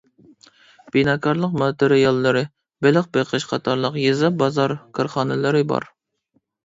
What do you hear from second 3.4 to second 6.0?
قاتارلىق يېزا-بازار كارخانىلىرى بار.